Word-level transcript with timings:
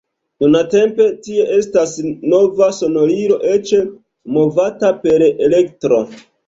Nuntempe 0.43 1.05
tie 1.27 1.45
estas 1.57 1.93
nova 2.33 2.71
sonorilo, 2.81 3.41
eĉ 3.55 3.77
movata 4.39 4.95
per 5.07 5.31
elektro. 5.33 6.07